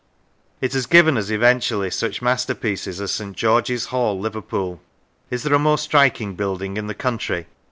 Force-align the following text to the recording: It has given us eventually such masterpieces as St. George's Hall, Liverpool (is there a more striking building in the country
It 0.61 0.73
has 0.73 0.87
given 0.87 1.15
us 1.15 1.29
eventually 1.29 1.91
such 1.91 2.23
masterpieces 2.23 2.99
as 2.99 3.11
St. 3.11 3.37
George's 3.37 3.85
Hall, 3.93 4.19
Liverpool 4.19 4.81
(is 5.29 5.43
there 5.43 5.53
a 5.53 5.59
more 5.59 5.77
striking 5.77 6.33
building 6.35 6.75
in 6.75 6.87
the 6.87 6.95
country 6.95 7.45